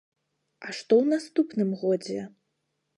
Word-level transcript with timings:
А 0.65 0.73
што 0.79 0.93
ў 1.01 1.05
наступным 1.13 1.69
годзе? 1.85 2.21